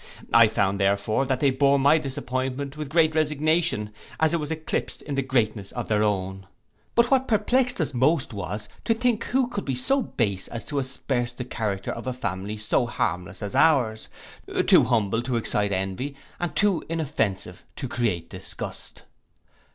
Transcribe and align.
I 0.33 0.47
found, 0.47 0.79
therefore, 0.79 1.27
that 1.27 1.39
they 1.41 1.51
bore 1.51 1.77
my 1.77 1.99
disappointment 1.99 2.75
with 2.75 2.89
great 2.89 3.13
resignation, 3.13 3.91
as 4.19 4.33
it 4.33 4.39
was 4.39 4.49
eclipsed 4.49 5.03
in 5.03 5.13
the 5.13 5.21
greatness 5.21 5.71
of 5.73 5.87
their 5.89 6.01
own. 6.03 6.47
But 6.95 7.11
what 7.11 7.27
perplexed 7.27 7.79
us 7.79 7.93
most 7.93 8.33
was 8.33 8.67
to 8.85 8.95
think 8.95 9.25
who 9.25 9.47
could 9.47 9.63
be 9.63 9.75
so 9.75 10.01
base 10.01 10.47
as 10.47 10.65
to 10.65 10.79
asperse 10.79 11.33
the 11.33 11.45
character 11.45 11.91
of 11.91 12.07
a 12.07 12.13
family 12.13 12.57
so 12.57 12.87
harmless 12.87 13.43
as 13.43 13.53
ours, 13.53 14.09
too 14.65 14.85
humble 14.85 15.21
to 15.21 15.35
excite 15.37 15.71
envy, 15.71 16.15
and 16.39 16.55
too 16.55 16.83
inoffensive 16.89 17.63
to 17.75 17.87
create 17.87 18.27
disgust. 18.27 19.03